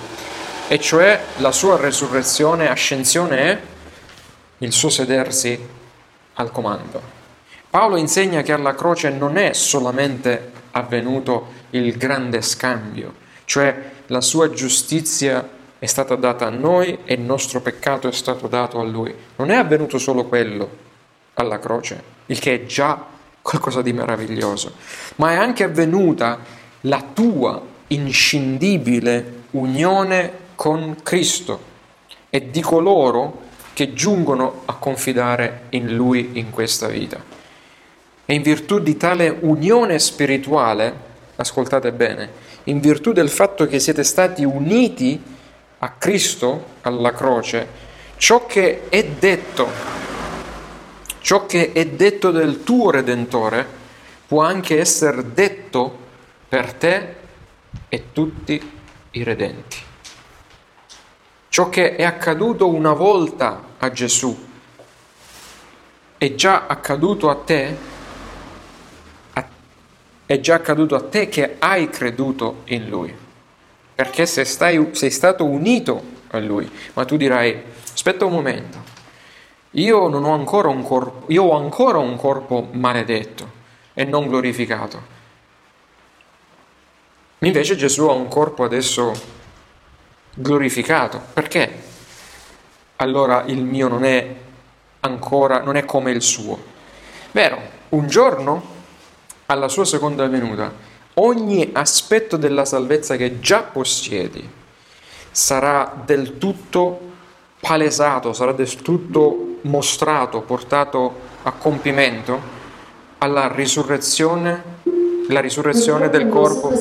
[0.67, 3.57] e cioè la sua resurrezione, ascensione e
[4.59, 5.59] il suo sedersi
[6.33, 7.01] al comando.
[7.69, 13.13] Paolo insegna che alla croce non è solamente avvenuto il grande scambio,
[13.45, 15.47] cioè la sua giustizia
[15.83, 19.13] è stata data a noi e il nostro peccato è stato dato a lui.
[19.35, 20.69] Non è avvenuto solo quello
[21.33, 23.05] alla croce, il che è già
[23.41, 24.75] qualcosa di meraviglioso,
[25.17, 26.39] ma è anche avvenuta
[26.81, 31.59] la tua inscindibile unione con Cristo
[32.29, 33.41] e di coloro
[33.73, 37.21] che giungono a confidare in Lui in questa vita.
[38.25, 40.93] E in virtù di tale unione spirituale,
[41.35, 42.29] ascoltate bene,
[42.65, 45.41] in virtù del fatto che siete stati uniti
[45.83, 47.67] a Cristo alla croce,
[48.15, 49.69] ciò che è detto,
[51.19, 53.67] ciò che è detto del tuo Redentore,
[54.25, 55.99] può anche essere detto
[56.47, 57.15] per te
[57.89, 58.71] e tutti
[59.11, 59.77] i redenti.
[61.49, 64.51] Ciò che è accaduto una volta a Gesù
[66.17, 67.77] è già accaduto a te,
[70.25, 73.22] è già accaduto a te che hai creduto in Lui,
[73.95, 77.61] perché se stai, sei stato unito a Lui, ma tu dirai,
[77.93, 78.77] aspetta un momento,
[79.71, 83.61] io non ho ancora un corpo, io ho ancora un corpo maledetto
[83.93, 85.11] e non glorificato.
[87.39, 89.11] Invece Gesù ha un corpo adesso
[90.33, 91.21] glorificato.
[91.33, 91.81] Perché?
[92.97, 94.35] Allora il mio non è
[95.01, 96.71] ancora, non è come il suo.
[97.31, 98.71] Vero, un giorno,
[99.47, 100.71] alla sua seconda venuta,
[101.15, 104.47] ogni aspetto della salvezza che già possiedi
[105.31, 107.11] sarà del tutto
[107.59, 112.61] palesato, sarà del tutto mostrato, portato a compimento
[113.19, 114.63] alla risurrezione,
[115.27, 116.71] la risurrezione del corpo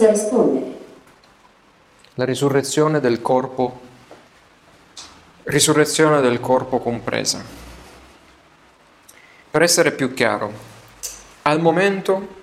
[2.17, 3.81] la risurrezione del corpo,
[5.45, 7.43] risurrezione del corpo compresa.
[9.51, 10.53] Per essere più chiaro,
[11.43, 12.41] al momento,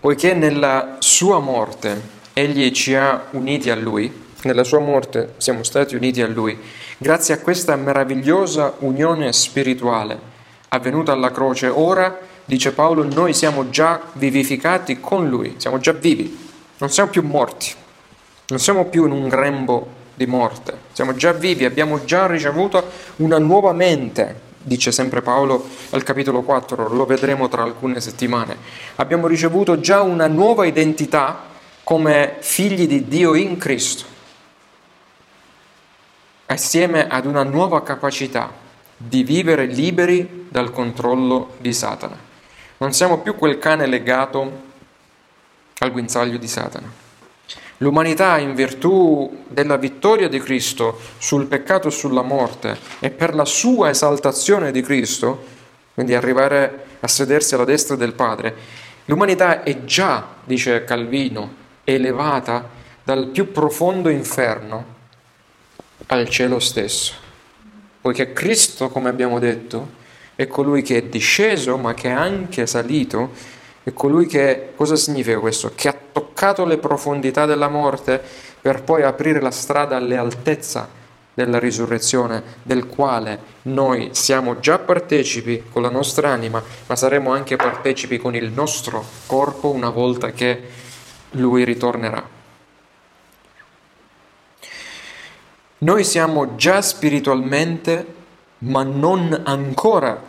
[0.00, 5.94] poiché nella sua morte egli ci ha uniti a lui, nella sua morte siamo stati
[5.94, 6.58] uniti a lui,
[6.98, 10.18] grazie a questa meravigliosa unione spirituale
[10.68, 16.48] avvenuta alla croce, ora, dice Paolo, noi siamo già vivificati con lui, siamo già vivi,
[16.78, 17.74] non siamo più morti.
[18.50, 22.82] Non siamo più in un grembo di morte, siamo già vivi, abbiamo già ricevuto
[23.18, 28.56] una nuova mente, dice sempre Paolo al capitolo 4, lo vedremo tra alcune settimane.
[28.96, 31.48] Abbiamo ricevuto già una nuova identità
[31.82, 34.04] come figli di Dio in Cristo,
[36.46, 38.52] assieme ad una nuova capacità
[38.96, 42.18] di vivere liberi dal controllo di Satana.
[42.78, 44.68] Non siamo più quel cane legato
[45.78, 47.09] al guinzaglio di Satana.
[47.82, 53.46] L'umanità, in virtù della vittoria di Cristo sul peccato e sulla morte e per la
[53.46, 55.44] sua esaltazione di Cristo,
[55.94, 58.54] quindi arrivare a sedersi alla destra del Padre,
[59.06, 62.68] l'umanità è già, dice Calvino, elevata
[63.02, 64.84] dal più profondo inferno
[66.08, 67.14] al cielo stesso.
[67.98, 69.98] Poiché Cristo, come abbiamo detto,
[70.34, 75.38] è colui che è disceso ma che è anche salito è colui che, cosa significa
[75.38, 75.72] questo?
[75.74, 75.96] Che ha
[76.40, 78.18] toccato le profondità della morte
[78.62, 80.98] per poi aprire la strada alle altezze
[81.34, 87.56] della risurrezione, del quale noi siamo già partecipi con la nostra anima, ma saremo anche
[87.56, 90.62] partecipi con il nostro corpo una volta che
[91.32, 92.26] Lui ritornerà.
[95.78, 98.14] Noi siamo già spiritualmente,
[98.60, 100.22] ma non ancora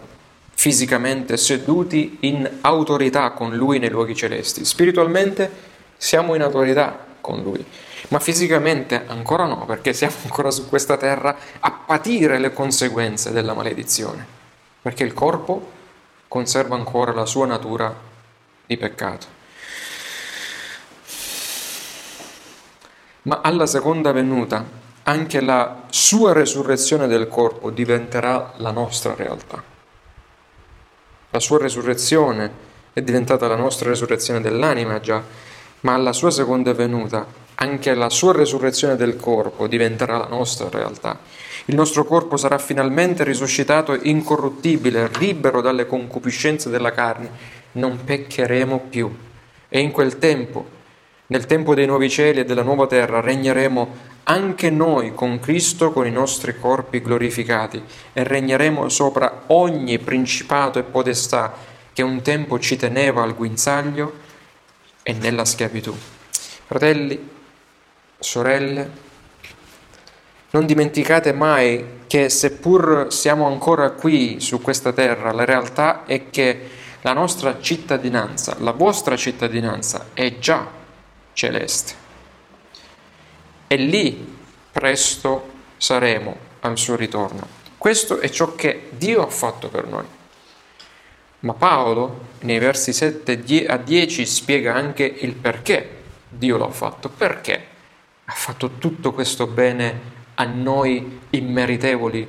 [0.54, 4.65] fisicamente seduti in autorità con Lui nei luoghi celesti.
[4.65, 5.69] Spiritualmente
[6.04, 7.64] siamo in autorità con Lui,
[8.08, 13.54] ma fisicamente ancora no, perché siamo ancora su questa terra a patire le conseguenze della
[13.54, 14.26] maledizione,
[14.82, 15.70] perché il corpo
[16.28, 17.95] conserva ancora la sua natura
[18.66, 19.28] di peccato.
[23.24, 24.66] Ma alla seconda venuta
[25.04, 29.62] anche la sua resurrezione del corpo diventerà la nostra realtà.
[31.30, 35.49] La sua resurrezione è diventata la nostra resurrezione dell'anima già,
[35.82, 41.19] ma alla sua seconda venuta anche la sua resurrezione del corpo diventerà la nostra realtà.
[41.65, 47.29] Il nostro corpo sarà finalmente risuscitato incorruttibile, libero dalle concupiscenze della carne.
[47.73, 49.15] Non peccheremo più.
[49.69, 50.65] E in quel tempo,
[51.27, 56.07] nel tempo dei nuovi cieli e della nuova terra, regneremo anche noi con Cristo con
[56.07, 57.82] i nostri corpi glorificati
[58.13, 61.53] e regneremo sopra ogni principato e potestà
[61.93, 64.20] che un tempo ci teneva al guinzaglio
[65.04, 65.95] e nella schiavitù.
[66.66, 67.30] Fratelli,
[68.20, 69.10] sorelle,
[70.54, 76.70] Non dimenticate mai che seppur siamo ancora qui su questa terra, la realtà è che
[77.02, 80.68] la nostra cittadinanza, la vostra cittadinanza è già
[81.32, 81.93] celeste.
[83.66, 84.38] E lì
[84.72, 87.47] presto saremo al suo ritorno.
[87.78, 90.06] Questo è ciò che Dio ha fatto per noi.
[91.42, 97.10] Ma Paolo nei versi 7 a 10 spiega anche il perché Dio l'ha fatto.
[97.10, 97.66] Perché
[98.26, 100.00] ha fatto tutto questo bene
[100.36, 102.28] a noi immeritevoli,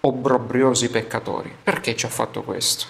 [0.00, 1.52] obbrobriosi peccatori.
[1.62, 2.86] Perché ci ha fatto questo?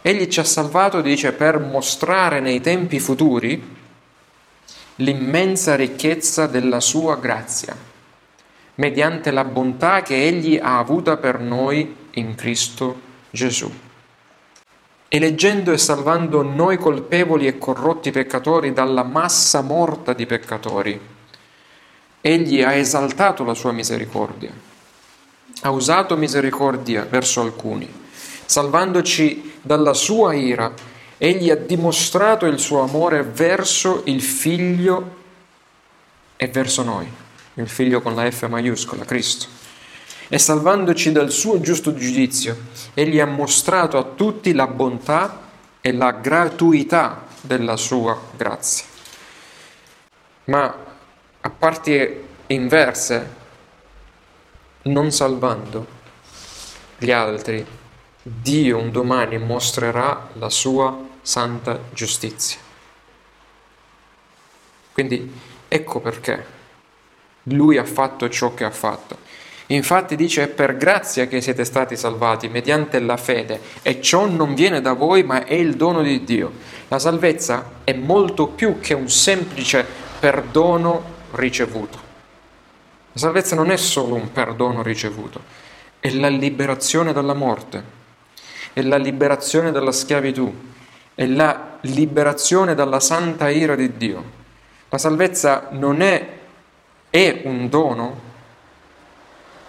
[0.00, 3.80] Egli ci ha salvato, dice, per mostrare nei tempi futuri
[4.96, 7.76] l'immensa ricchezza della sua grazia,
[8.76, 13.70] mediante la bontà che egli ha avuta per noi in Cristo Gesù.
[15.14, 20.98] Eleggendo e salvando noi colpevoli e corrotti peccatori dalla massa morta di peccatori,
[22.22, 24.50] Egli ha esaltato la sua misericordia,
[25.60, 27.86] ha usato misericordia verso alcuni,
[28.46, 30.72] salvandoci dalla sua ira,
[31.18, 35.16] egli ha dimostrato il suo amore verso il figlio
[36.36, 37.06] e verso noi,
[37.54, 39.61] il figlio con la F maiuscola, Cristo.
[40.28, 42.56] E salvandoci dal suo giusto giudizio,
[42.94, 45.40] egli ha mostrato a tutti la bontà
[45.80, 48.86] e la gratuità della sua grazia.
[50.44, 50.74] Ma
[51.40, 53.40] a parti inverse,
[54.82, 55.86] non salvando
[56.98, 57.64] gli altri,
[58.22, 62.58] Dio un domani mostrerà la sua santa giustizia.
[64.92, 65.32] Quindi
[65.66, 66.46] ecco perché
[67.44, 69.18] lui ha fatto ciò che ha fatto.
[69.72, 74.54] Infatti dice è per grazia che siete stati salvati mediante la fede e ciò non
[74.54, 76.52] viene da voi ma è il dono di Dio.
[76.88, 79.86] La salvezza è molto più che un semplice
[80.20, 81.02] perdono
[81.32, 82.10] ricevuto.
[83.12, 85.40] La salvezza non è solo un perdono ricevuto,
[86.00, 87.82] è la liberazione dalla morte,
[88.74, 90.54] è la liberazione dalla schiavitù,
[91.14, 94.40] è la liberazione dalla santa ira di Dio.
[94.90, 96.28] La salvezza non è,
[97.08, 98.30] è un dono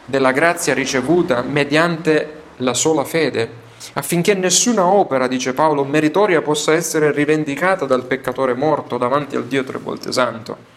[0.06, 3.62] della grazia ricevuta mediante la sola fede,
[3.94, 9.64] affinché nessuna opera, dice Paolo, meritoria possa essere rivendicata dal peccatore morto davanti al Dio
[9.64, 10.72] tre volte santo.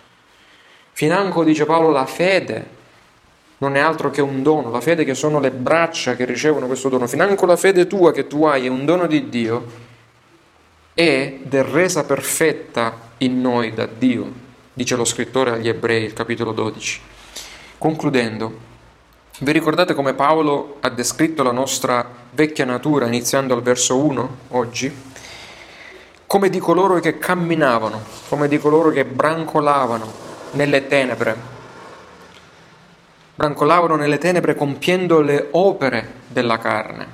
[0.93, 2.75] Financo, dice Paolo, la fede
[3.59, 6.89] non è altro che un dono, la fede che sono le braccia che ricevono questo
[6.89, 7.07] dono.
[7.07, 9.85] Financo la fede tua che tu hai è un dono di Dio
[10.93, 14.33] è resa perfetta in noi da Dio,
[14.73, 17.01] dice lo scrittore agli ebrei, capitolo 12.
[17.77, 18.59] Concludendo,
[19.41, 24.91] vi ricordate come Paolo ha descritto la nostra vecchia natura iniziando al verso 1 oggi?
[26.27, 31.37] Come di coloro che camminavano, come di coloro che brancolavano, nelle tenebre.
[33.35, 37.07] Brancolavano nelle tenebre compiendo le opere della carne.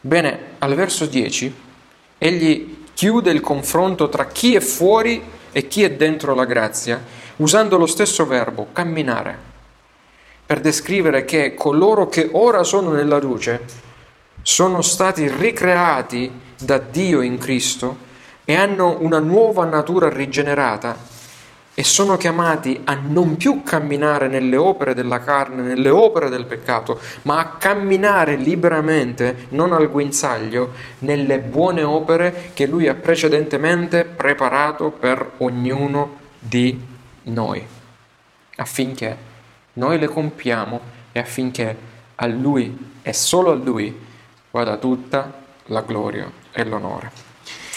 [0.00, 1.54] Bene, al verso 10,
[2.16, 5.22] egli chiude il confronto tra chi è fuori
[5.52, 7.02] e chi è dentro la grazia,
[7.36, 9.56] usando lo stesso verbo, camminare,
[10.48, 13.60] per descrivere che coloro che ora sono nella luce
[14.40, 17.98] sono stati ricreati da Dio in Cristo
[18.46, 20.96] e hanno una nuova natura rigenerata
[21.74, 26.98] e sono chiamati a non più camminare nelle opere della carne, nelle opere del peccato,
[27.24, 34.92] ma a camminare liberamente, non al guinzaglio, nelle buone opere che Lui ha precedentemente preparato
[34.92, 36.80] per ognuno di
[37.24, 37.62] noi,
[38.56, 39.27] affinché
[39.78, 40.80] noi le compiamo
[41.12, 41.76] e affinché
[42.16, 43.96] a Lui e solo a Lui
[44.50, 47.10] vada tutta la gloria e l'onore.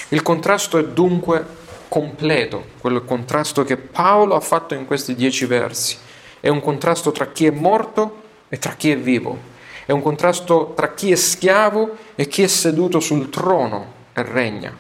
[0.10, 1.46] Il contrasto è dunque
[1.88, 5.96] completo, quel contrasto che Paolo ha fatto in questi dieci versi.
[6.40, 9.50] È un contrasto tra chi è morto e tra chi è vivo.
[9.86, 14.76] È un contrasto tra chi è schiavo e chi è seduto sul trono e regna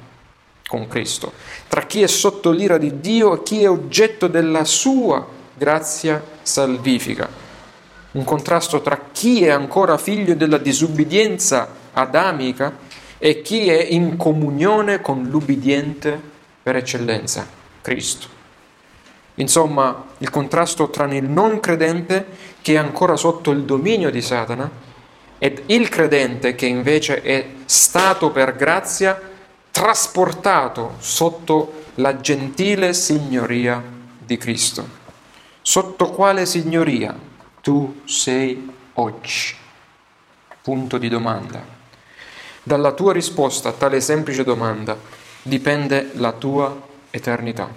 [0.67, 1.33] con Cristo.
[1.67, 7.29] Tra chi è sotto l'ira di Dio e chi è oggetto della sua grazia salvifica.
[8.13, 12.75] Un contrasto tra chi è ancora figlio della disubbidienza adamica
[13.19, 16.19] e chi è in comunione con l'ubbidiente
[16.63, 17.45] per eccellenza,
[17.79, 18.27] Cristo.
[19.35, 22.25] Insomma, il contrasto tra il non credente
[22.63, 24.67] che è ancora sotto il dominio di Satana
[25.37, 29.19] ed il credente che invece è stato per grazia
[29.69, 33.79] trasportato sotto la gentile signoria
[34.17, 35.00] di Cristo.
[35.63, 37.15] Sotto quale signoria
[37.61, 39.53] tu sei oggi?
[40.59, 41.63] Punto di domanda.
[42.63, 44.97] Dalla tua risposta a tale semplice domanda
[45.43, 46.81] dipende la tua
[47.11, 47.69] eternità.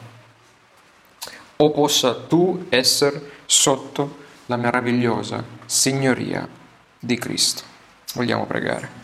[1.57, 4.17] O possa tu essere sotto
[4.47, 6.49] la meravigliosa signoria
[6.99, 7.63] di Cristo.
[8.15, 9.04] Vogliamo pregare.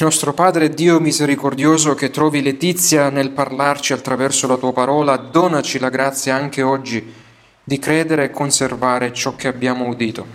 [0.00, 5.88] Nostro Padre Dio misericordioso che trovi letizia nel parlarci attraverso la tua parola, donaci la
[5.88, 7.14] grazia anche oggi
[7.62, 10.26] di credere e conservare ciò che abbiamo udito.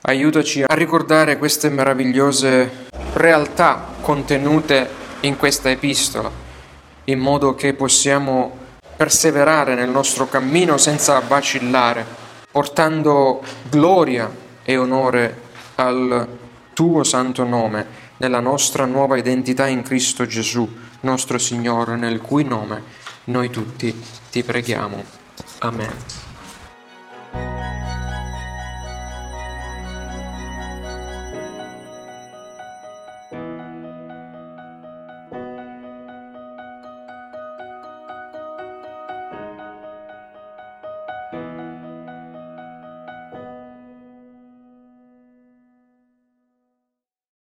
[0.00, 4.88] Aiutaci a ricordare queste meravigliose realtà contenute
[5.20, 6.30] in questa epistola,
[7.04, 8.56] in modo che possiamo
[8.96, 12.04] perseverare nel nostro cammino senza vacillare,
[12.50, 14.30] portando gloria
[14.64, 15.40] e onore
[15.74, 16.26] al
[16.72, 20.68] tuo santo nome nella nostra nuova identità in Cristo Gesù,
[21.00, 22.82] nostro Signore, nel cui nome
[23.24, 23.92] noi tutti
[24.30, 25.02] ti preghiamo.
[25.58, 26.21] Amen.